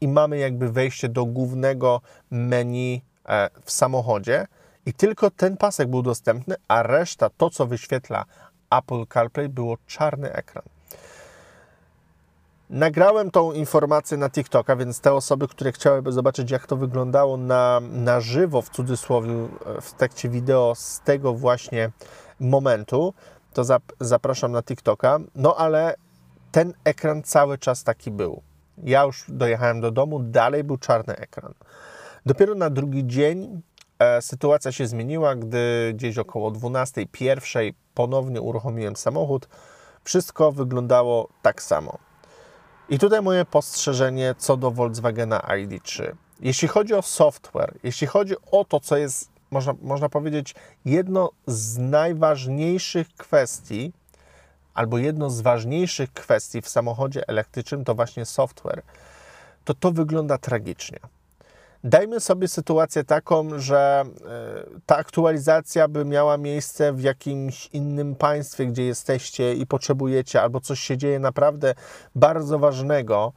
i 0.00 0.08
mamy 0.08 0.38
jakby 0.38 0.72
wejście 0.72 1.08
do 1.08 1.24
głównego 1.24 2.00
menu 2.30 3.02
e, 3.28 3.50
w 3.64 3.72
samochodzie 3.72 4.46
i 4.86 4.92
tylko 4.92 5.30
ten 5.30 5.56
pasek 5.56 5.88
był 5.88 6.02
dostępny, 6.02 6.54
a 6.68 6.82
reszta, 6.82 7.30
to 7.36 7.50
co 7.50 7.66
wyświetla 7.66 8.24
Apple 8.70 9.06
CarPlay, 9.14 9.48
było 9.48 9.76
czarny 9.86 10.32
ekran. 10.32 10.64
Nagrałem 12.70 13.30
tą 13.30 13.52
informację 13.52 14.16
na 14.16 14.30
TikToka, 14.30 14.76
więc 14.76 15.00
te 15.00 15.12
osoby, 15.12 15.48
które 15.48 15.72
chciałyby 15.72 16.12
zobaczyć, 16.12 16.50
jak 16.50 16.66
to 16.66 16.76
wyglądało 16.76 17.36
na, 17.36 17.80
na 17.90 18.20
żywo, 18.20 18.62
w 18.62 18.70
cudzysłowie, 18.70 19.32
e, 19.76 19.80
w 19.80 19.92
tekście 19.92 20.28
wideo 20.28 20.74
z 20.76 21.00
tego 21.00 21.34
właśnie 21.34 21.90
momentu, 22.40 23.14
to 23.52 23.64
zap, 23.64 23.82
zapraszam 24.00 24.52
na 24.52 24.62
TikToka. 24.62 25.18
No 25.34 25.56
ale 25.56 25.94
ten 26.52 26.74
ekran 26.84 27.22
cały 27.22 27.58
czas 27.58 27.84
taki 27.84 28.10
był. 28.10 28.42
Ja 28.84 29.04
już 29.04 29.24
dojechałem 29.28 29.80
do 29.80 29.90
domu, 29.90 30.20
dalej 30.20 30.64
był 30.64 30.76
czarny 30.76 31.16
ekran. 31.16 31.54
Dopiero 32.26 32.54
na 32.54 32.70
drugi 32.70 33.06
dzień 33.06 33.62
e, 33.98 34.22
sytuacja 34.22 34.72
się 34.72 34.86
zmieniła, 34.86 35.34
gdy 35.34 35.92
gdzieś 35.94 36.18
około 36.18 36.50
12, 36.50 37.06
pierwszej 37.06 37.74
ponownie 37.94 38.40
uruchomiłem 38.40 38.96
samochód. 38.96 39.48
Wszystko 40.04 40.52
wyglądało 40.52 41.28
tak 41.42 41.62
samo. 41.62 41.98
I 42.88 42.98
tutaj 42.98 43.22
moje 43.22 43.44
postrzeżenie 43.44 44.34
co 44.38 44.56
do 44.56 44.70
Volkswagena 44.70 45.38
ID3. 45.40 46.12
Jeśli 46.40 46.68
chodzi 46.68 46.94
o 46.94 47.02
software, 47.02 47.74
jeśli 47.82 48.06
chodzi 48.06 48.34
o 48.50 48.64
to, 48.64 48.80
co 48.80 48.96
jest, 48.96 49.30
można, 49.50 49.74
można 49.82 50.08
powiedzieć, 50.08 50.54
jedno 50.84 51.30
z 51.46 51.78
najważniejszych 51.78 53.08
kwestii, 53.08 53.92
albo 54.80 54.98
jedno 54.98 55.30
z 55.30 55.40
ważniejszych 55.40 56.12
kwestii 56.12 56.62
w 56.62 56.68
samochodzie 56.68 57.28
elektrycznym 57.28 57.84
to 57.84 57.94
właśnie 57.94 58.24
software, 58.24 58.82
to 59.64 59.74
to 59.74 59.92
wygląda 59.92 60.38
tragicznie. 60.38 60.98
Dajmy 61.84 62.20
sobie 62.20 62.48
sytuację 62.48 63.04
taką, 63.04 63.58
że 63.58 64.04
e, 64.04 64.80
ta 64.86 64.96
aktualizacja 64.96 65.88
by 65.88 66.04
miała 66.04 66.36
miejsce 66.36 66.92
w 66.92 67.00
jakimś 67.00 67.66
innym 67.66 68.14
państwie, 68.14 68.66
gdzie 68.66 68.84
jesteście 68.84 69.54
i 69.54 69.66
potrzebujecie, 69.66 70.42
albo 70.42 70.60
coś 70.60 70.80
się 70.80 70.96
dzieje 70.96 71.18
naprawdę 71.18 71.74
bardzo 72.14 72.58
ważnego, 72.58 73.32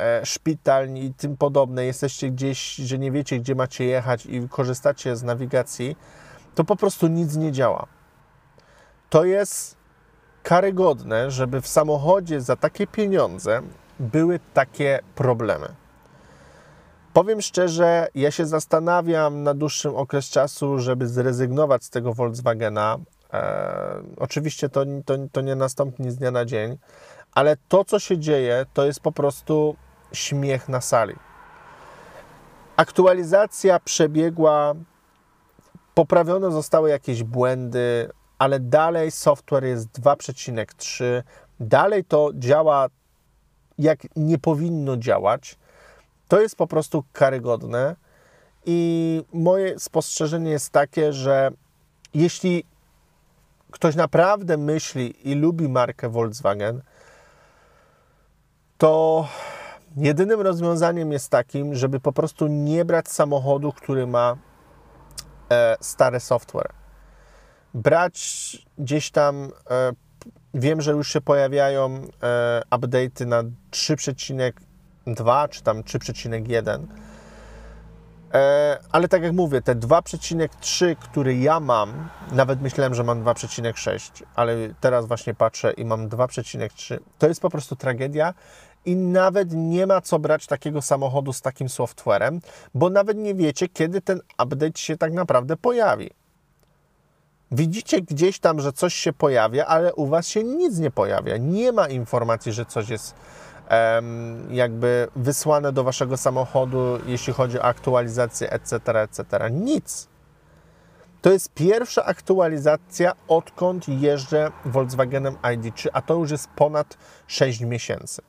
e, 0.00 0.26
szpital 0.26 0.94
i 0.94 1.14
tym 1.14 1.36
podobne, 1.36 1.84
jesteście 1.84 2.30
gdzieś, 2.30 2.74
że 2.74 2.98
nie 2.98 3.12
wiecie, 3.12 3.38
gdzie 3.38 3.54
macie 3.54 3.84
jechać 3.84 4.26
i 4.26 4.48
korzystacie 4.48 5.16
z 5.16 5.22
nawigacji, 5.22 5.96
to 6.54 6.64
po 6.64 6.76
prostu 6.76 7.06
nic 7.06 7.36
nie 7.36 7.52
działa. 7.52 7.86
To 9.10 9.24
jest 9.24 9.81
karygodne, 10.42 11.30
żeby 11.30 11.60
w 11.60 11.68
samochodzie 11.68 12.40
za 12.40 12.56
takie 12.56 12.86
pieniądze 12.86 13.62
były 14.00 14.40
takie 14.54 15.00
problemy. 15.14 15.68
Powiem 17.12 17.42
szczerze, 17.42 18.08
ja 18.14 18.30
się 18.30 18.46
zastanawiam 18.46 19.42
na 19.42 19.54
dłuższym 19.54 19.96
okres 19.96 20.30
czasu, 20.30 20.78
żeby 20.78 21.08
zrezygnować 21.08 21.84
z 21.84 21.90
tego 21.90 22.12
Volkswagena. 22.12 22.98
E, 23.32 24.02
oczywiście 24.16 24.68
to, 24.68 24.84
to, 25.04 25.14
to 25.32 25.40
nie 25.40 25.54
nastąpi 25.54 26.10
z 26.10 26.16
dnia 26.16 26.30
na 26.30 26.44
dzień, 26.44 26.78
ale 27.34 27.56
to, 27.68 27.84
co 27.84 27.98
się 27.98 28.18
dzieje, 28.18 28.66
to 28.74 28.84
jest 28.84 29.00
po 29.00 29.12
prostu 29.12 29.76
śmiech 30.12 30.68
na 30.68 30.80
sali. 30.80 31.14
Aktualizacja 32.76 33.80
przebiegła, 33.80 34.74
poprawione 35.94 36.50
zostały 36.50 36.90
jakieś 36.90 37.22
błędy, 37.22 38.10
ale 38.42 38.60
dalej 38.60 39.10
software 39.10 39.64
jest 39.64 39.88
2,3. 39.88 41.22
Dalej 41.60 42.04
to 42.04 42.30
działa 42.34 42.88
jak 43.78 43.98
nie 44.16 44.38
powinno 44.38 44.96
działać. 44.96 45.58
To 46.28 46.40
jest 46.40 46.56
po 46.56 46.66
prostu 46.66 47.04
karygodne. 47.12 47.96
I 48.66 49.24
moje 49.32 49.78
spostrzeżenie 49.78 50.50
jest 50.50 50.70
takie, 50.70 51.12
że 51.12 51.50
jeśli 52.14 52.64
ktoś 53.70 53.94
naprawdę 53.94 54.56
myśli 54.56 55.30
i 55.30 55.34
lubi 55.34 55.68
markę 55.68 56.08
Volkswagen, 56.08 56.82
to 58.78 59.26
jedynym 59.96 60.40
rozwiązaniem 60.40 61.12
jest 61.12 61.28
takim, 61.30 61.74
żeby 61.74 62.00
po 62.00 62.12
prostu 62.12 62.46
nie 62.46 62.84
brać 62.84 63.08
samochodu, 63.08 63.72
który 63.72 64.06
ma 64.06 64.36
e, 65.50 65.76
stary 65.80 66.20
software. 66.20 66.81
Brać 67.74 68.58
gdzieś 68.78 69.10
tam, 69.10 69.50
e, 69.70 69.92
wiem, 70.54 70.80
że 70.80 70.92
już 70.92 71.12
się 71.12 71.20
pojawiają 71.20 72.02
e, 72.22 72.62
update'y 72.70 73.26
na 73.26 73.42
3,2 73.70 75.48
czy 75.48 75.62
tam 75.62 75.82
3,1. 75.82 76.86
E, 78.34 78.78
ale 78.92 79.08
tak 79.08 79.22
jak 79.22 79.32
mówię, 79.32 79.62
te 79.62 79.74
2,3, 79.74 80.96
które 80.96 81.34
ja 81.34 81.60
mam, 81.60 82.08
nawet 82.32 82.60
myślałem, 82.60 82.94
że 82.94 83.04
mam 83.04 83.24
2,6, 83.24 84.22
ale 84.34 84.54
teraz 84.80 85.06
właśnie 85.06 85.34
patrzę 85.34 85.72
i 85.72 85.84
mam 85.84 86.08
2,3, 86.08 86.98
to 87.18 87.28
jest 87.28 87.40
po 87.40 87.50
prostu 87.50 87.76
tragedia 87.76 88.34
i 88.84 88.96
nawet 88.96 89.48
nie 89.52 89.86
ma 89.86 90.00
co 90.00 90.18
brać 90.18 90.46
takiego 90.46 90.82
samochodu 90.82 91.32
z 91.32 91.40
takim 91.40 91.68
softwarem, 91.68 92.40
bo 92.74 92.90
nawet 92.90 93.18
nie 93.18 93.34
wiecie, 93.34 93.68
kiedy 93.68 94.00
ten 94.00 94.20
update 94.44 94.80
się 94.80 94.96
tak 94.96 95.12
naprawdę 95.12 95.56
pojawi. 95.56 96.10
Widzicie 97.52 98.02
gdzieś 98.02 98.38
tam, 98.38 98.60
że 98.60 98.72
coś 98.72 98.94
się 98.94 99.12
pojawia, 99.12 99.66
ale 99.66 99.94
u 99.94 100.06
Was 100.06 100.28
się 100.28 100.44
nic 100.44 100.78
nie 100.78 100.90
pojawia. 100.90 101.36
Nie 101.36 101.72
ma 101.72 101.88
informacji, 101.88 102.52
że 102.52 102.66
coś 102.66 102.88
jest 102.88 103.14
jakby 104.50 105.08
wysłane 105.16 105.72
do 105.72 105.84
Waszego 105.84 106.16
samochodu, 106.16 106.98
jeśli 107.06 107.32
chodzi 107.32 107.58
o 107.58 107.64
aktualizację, 107.64 108.50
etc., 108.50 109.00
etc. 109.00 109.50
Nic. 109.50 110.08
To 111.22 111.32
jest 111.32 111.54
pierwsza 111.54 112.04
aktualizacja, 112.04 113.12
odkąd 113.28 113.88
jeżdżę 113.88 114.50
Volkswagenem 114.64 115.34
ID3, 115.34 115.88
a 115.92 116.02
to 116.02 116.14
już 116.14 116.30
jest 116.30 116.48
ponad 116.48 116.98
6 117.26 117.60
miesięcy. 117.60 118.22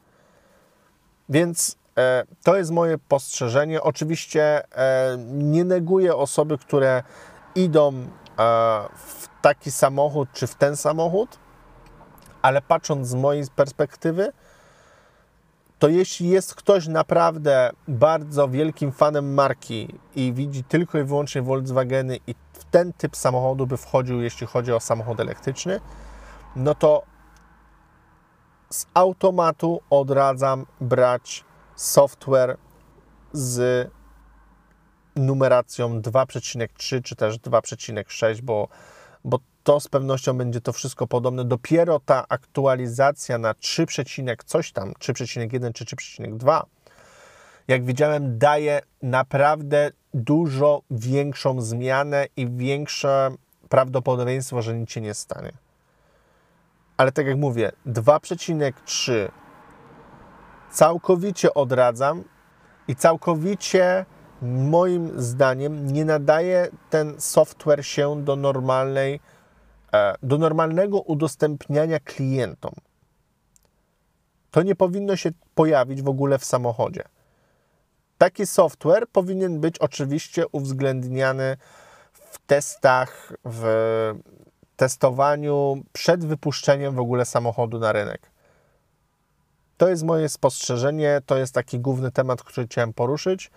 Więc 1.30 1.78
e, 1.98 2.24
to 2.44 2.58
jest 2.58 2.72
moje 2.72 2.98
postrzeżenie. 2.98 3.82
Oczywiście 3.82 4.64
e, 4.78 5.18
nie 5.28 5.66
neguję 5.66 6.16
osoby, 6.16 6.58
które 6.58 7.04
idą 7.56 7.94
w 8.96 9.28
taki 9.42 9.72
samochód 9.72 10.30
czy 10.34 10.48
w 10.48 10.56
ten 10.56 10.78
samochód, 10.78 11.40
ale 12.42 12.62
patrząc 12.62 13.08
z 13.08 13.14
mojej 13.14 13.44
perspektywy, 13.56 14.32
to 15.80 15.88
jeśli 15.88 16.30
jest 16.30 16.56
ktoś 16.56 16.88
naprawdę 16.88 17.72
bardzo 17.88 18.50
wielkim 18.50 18.92
fanem 18.92 19.34
marki 19.34 20.00
i 20.16 20.34
widzi 20.34 20.64
tylko 20.64 20.98
i 21.00 21.04
wyłącznie 21.04 21.42
Volkswageny 21.42 22.18
i 22.28 22.36
w 22.54 22.64
ten 22.64 22.94
typ 22.94 23.16
samochodu 23.16 23.68
by 23.68 23.78
wchodził, 23.78 24.22
jeśli 24.22 24.48
chodzi 24.48 24.74
o 24.74 24.80
samochód 24.80 25.20
elektryczny, 25.20 25.80
no 26.56 26.76
to 26.76 27.04
z 28.70 28.86
automatu 28.94 29.82
odradzam 29.90 30.66
brać 30.82 31.46
software 31.76 32.58
z 33.34 33.90
numeracją 35.16 36.02
2,3 36.02 37.02
czy 37.04 37.16
też 37.16 37.38
2,6, 37.38 38.42
bo, 38.42 38.68
bo 39.24 39.40
to 39.64 39.80
z 39.80 39.88
pewnością 39.88 40.38
będzie 40.38 40.62
to 40.62 40.74
wszystko 40.74 41.08
podobne. 41.08 41.46
Dopiero 41.46 42.00
ta 42.00 42.26
aktualizacja 42.30 43.38
na 43.38 43.54
3, 43.54 43.86
coś 44.46 44.72
tam, 44.72 44.94
3,1 44.94 45.74
czy 45.74 45.86
3,2, 45.86 46.62
jak 47.68 47.86
widziałem, 47.86 48.38
daje 48.38 48.82
naprawdę 49.02 49.92
dużo 50.14 50.82
większą 50.92 51.62
zmianę 51.62 52.26
i 52.38 52.50
większe 52.50 53.32
prawdopodobieństwo, 53.70 54.62
że 54.62 54.78
nic 54.78 54.92
się 54.92 55.02
nie 55.02 55.14
stanie 55.14 55.64
ale 56.98 57.12
tak 57.12 57.28
jak 57.28 57.38
mówię, 57.38 57.72
2,3 57.88 59.30
całkowicie 60.72 61.54
odradzam 61.54 62.24
i 62.88 62.96
całkowicie 62.96 64.06
moim 64.44 65.22
zdaniem 65.22 65.88
nie 65.94 66.06
nadaje 66.06 66.68
ten 66.90 67.22
software 67.22 67.86
się 67.86 68.24
do 68.24 68.36
normalnej, 68.36 69.20
e, 69.94 70.16
do 70.24 70.38
normalnego 70.38 71.02
udostępniania 71.02 72.00
klientom. 72.00 72.74
To 74.52 74.64
nie 74.64 74.76
powinno 74.76 75.16
się 75.16 75.30
pojawić 75.56 76.02
w 76.02 76.08
ogóle 76.08 76.38
w 76.40 76.46
samochodzie. 76.46 77.04
Taki 78.18 78.48
software 78.48 79.08
powinien 79.12 79.60
być 79.60 79.80
oczywiście 79.80 80.48
uwzględniany 80.48 81.58
w 82.14 82.40
testach, 82.48 83.34
w 83.46 83.64
testowaniu 84.76 85.84
przed 85.94 86.26
wypuszczeniem 86.26 86.96
w 86.96 87.00
ogóle 87.00 87.26
samochodu 87.26 87.80
na 87.80 87.92
rynek. 87.92 88.32
To 89.78 89.90
jest 89.90 90.04
moje 90.04 90.30
spostrzeżenie, 90.30 91.22
to 91.26 91.38
jest 91.38 91.54
taki 91.54 91.80
główny 91.80 92.12
temat, 92.12 92.44
który 92.44 92.68
chciałem 92.68 92.94
poruszyć. 92.94 93.52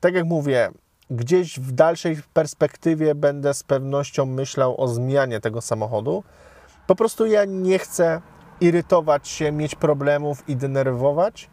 Tak 0.00 0.14
jak 0.14 0.24
mówię, 0.24 0.70
gdzieś 1.10 1.60
w 1.60 1.72
dalszej 1.72 2.16
perspektywie 2.32 3.14
będę 3.14 3.54
z 3.54 3.62
pewnością 3.62 4.26
myślał 4.26 4.80
o 4.80 4.88
zmianie 4.88 5.40
tego 5.40 5.60
samochodu. 5.60 6.24
Po 6.86 6.94
prostu 6.94 7.26
ja 7.26 7.44
nie 7.44 7.78
chcę 7.78 8.20
irytować 8.60 9.28
się, 9.28 9.52
mieć 9.52 9.74
problemów 9.74 10.48
i 10.48 10.56
denerwować 10.56 11.50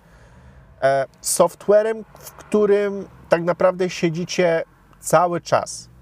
e, 0.82 1.06
softwarem, 1.22 2.06
w 2.20 2.32
którym 2.32 3.08
tak 3.30 3.44
naprawdę 3.44 3.90
siedzicie 3.90 4.64
cały 5.00 5.42
czas 5.42 5.94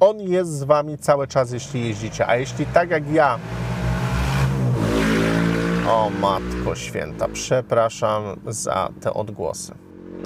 on 0.00 0.20
jest 0.20 0.50
z 0.50 0.64
Wami 0.64 0.98
cały 0.98 1.26
czas, 1.26 1.52
jeśli 1.52 1.88
jeździcie. 1.88 2.26
A 2.26 2.36
jeśli 2.36 2.66
tak 2.66 2.90
jak 2.90 3.10
ja. 3.10 3.38
O 5.88 6.10
Matko 6.10 6.74
Święta, 6.74 7.28
przepraszam 7.32 8.22
za 8.46 8.88
te 9.00 9.14
odgłosy, 9.14 9.74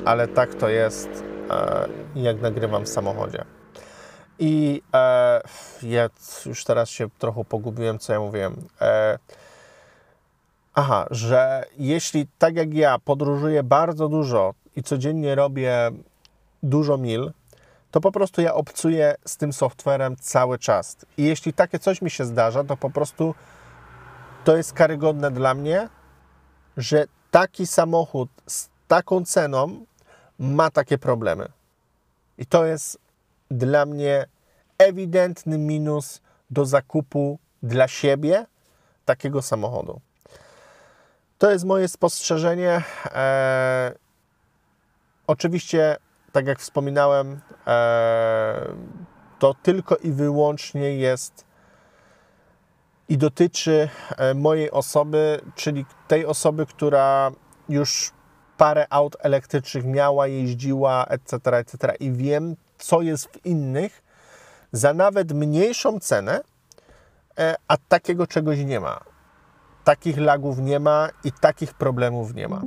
ale 0.05 0.29
tak 0.29 0.55
to 0.55 0.69
jest, 0.69 1.25
e, 1.51 1.89
jak 2.15 2.41
nagrywam 2.41 2.85
w 2.85 2.89
samochodzie. 2.89 3.45
I 4.39 4.83
e, 4.95 5.41
ja 5.83 6.09
już 6.47 6.65
teraz 6.65 6.89
się 6.89 7.11
trochę 7.19 7.45
pogubiłem, 7.45 7.99
co 7.99 8.13
ja 8.13 8.21
mówiłem. 8.21 8.57
E, 8.81 9.19
aha, 10.75 11.07
że 11.11 11.65
jeśli 11.79 12.27
tak 12.39 12.57
jak 12.57 12.75
ja 12.75 12.99
podróżuję 12.99 13.63
bardzo 13.63 14.09
dużo 14.09 14.55
i 14.77 14.83
codziennie 14.83 15.35
robię 15.35 15.91
dużo 16.63 16.99
mil, 16.99 17.33
to 17.91 18.01
po 18.01 18.13
prostu 18.13 18.41
ja 18.41 18.55
obcuję 18.55 19.15
z 19.25 19.37
tym 19.37 19.53
softwarem 19.53 20.17
cały 20.17 20.59
czas. 20.59 20.97
I 21.17 21.25
jeśli 21.25 21.53
takie 21.53 21.79
coś 21.79 22.03
mi 22.03 22.11
się 22.11 22.25
zdarza, 22.25 22.65
to 22.65 22.77
po 22.77 22.91
prostu 22.91 23.35
to 24.45 24.57
jest 24.57 24.73
karygodne 24.73 25.31
dla 25.31 25.55
mnie, 25.55 25.89
że 26.77 27.05
taki 27.31 27.67
samochód 27.67 28.29
z 28.47 28.72
taką 28.93 29.25
ceną 29.25 29.87
ma 30.39 30.71
takie 30.71 30.99
problemy. 30.99 31.49
I 32.39 32.47
to 32.47 32.65
jest 32.65 32.99
dla 33.51 33.87
mnie 33.87 34.27
ewidentny 34.79 35.59
minus 35.59 36.21
do 36.51 36.65
zakupu 36.65 37.39
dla 37.63 37.89
siebie 37.89 38.47
takiego 39.05 39.43
samochodu. 39.43 40.01
To 41.39 41.51
jest 41.51 41.65
moje 41.65 41.89
spostrzeżenie. 41.89 42.83
Eee, 43.15 43.93
oczywiście 45.27 45.97
tak 46.33 46.47
jak 46.47 46.59
wspominałem, 46.59 47.41
e, 47.67 48.75
to 49.39 49.55
tylko 49.55 49.97
i 49.97 50.13
wyłącznie 50.13 50.97
jest 50.97 51.45
i 53.09 53.19
dotyczy 53.19 53.89
e, 54.17 54.35
mojej 54.35 54.71
osoby, 54.71 55.41
czyli 55.55 55.87
tej 56.09 56.27
osoby, 56.27 56.67
która 56.67 57.33
już 57.69 58.13
parę 58.63 58.87
aut 58.91 59.17
elektrycznych 59.21 59.85
miała, 59.85 60.27
jeździła, 60.27 61.07
etc., 61.07 61.57
etc. 61.57 61.95
I 62.01 62.13
wiem, 62.13 62.57
co 62.79 63.03
jest 63.03 63.27
w 63.27 63.47
innych. 63.47 64.03
Za 64.73 64.95
nawet 64.95 65.33
mniejszą 65.33 66.01
cenę 66.01 66.41
e, 67.39 67.55
a 67.69 67.77
takiego 67.89 68.27
czegoś 68.27 68.59
nie 68.59 68.81
ma. 68.81 69.01
Takich 69.85 70.19
lagów 70.19 70.59
nie 70.59 70.81
ma 70.81 71.09
i 71.25 71.33
takich 71.33 71.75
problemów 71.75 72.35
nie 72.35 72.49
ma. 72.49 72.63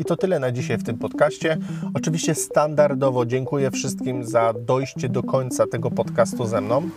I 0.00 0.04
to 0.04 0.16
tyle 0.16 0.38
na 0.38 0.52
dzisiaj 0.52 0.78
w 0.78 0.84
tym 0.84 0.98
podcaście. 0.98 1.58
Oczywiście 1.94 2.34
standardowo 2.34 3.26
dziękuję 3.26 3.70
wszystkim 3.70 4.24
za 4.24 4.52
dojście 4.52 5.08
do 5.08 5.22
końca 5.22 5.66
tego 5.66 5.90
podcastu 5.90 6.46
ze 6.46 6.60
mną. 6.60 6.90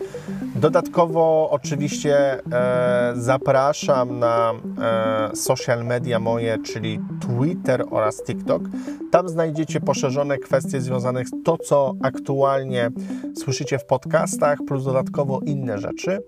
Dodatkowo 0.58 1.50
oczywiście 1.52 2.18
e, 2.54 3.14
zapraszam 3.16 4.20
na 4.20 4.54
e, 4.82 5.36
social 5.36 5.86
media 5.86 6.20
moje, 6.20 6.58
czyli 6.58 7.00
Twitter 7.22 7.84
oraz 7.92 8.24
TikTok. 8.24 8.64
Tam 9.12 9.30
znajdziecie 9.30 9.80
poszerzone 9.80 10.38
kwestie 10.38 10.82
związane 10.82 11.26
z 11.26 11.32
to, 11.46 11.58
co 11.58 11.94
aktualnie 12.04 12.92
słyszycie 13.36 13.80
w 13.80 13.86
podcastach, 13.86 14.60
plus 14.68 14.84
dodatkowo 14.86 15.40
inne 15.46 15.78
rzeczy. 15.78 16.20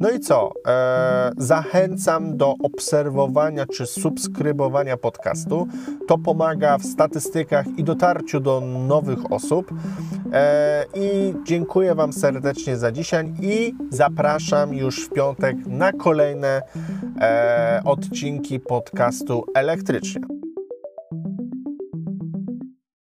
No 0.00 0.10
i 0.10 0.20
co? 0.20 0.52
E, 0.66 1.32
zachęcam 1.36 2.36
do 2.36 2.54
obserwowania 2.62 3.66
czy 3.66 3.86
subskrybowania 3.86 4.96
podcastu. 4.96 5.66
To 6.08 6.18
pomaga 6.18 6.78
w 6.78 6.84
statystykach 6.84 7.66
i 7.76 7.84
dotarciu 7.84 8.40
do 8.40 8.60
nowych 8.60 9.32
osób. 9.32 9.70
E, 10.32 10.84
I 10.94 11.34
dziękuję 11.44 11.94
Wam 11.94 12.12
serdecznie 12.12 12.76
za 12.76 12.92
dzisiaj 12.92 13.32
i 13.42 13.75
zapraszam 13.90 14.74
już 14.74 15.06
w 15.06 15.12
piątek 15.12 15.56
na 15.66 15.92
kolejne 15.92 16.62
e, 17.20 17.80
odcinki 17.84 18.60
podcastu 18.60 19.44
elektrycznie. 19.54 20.35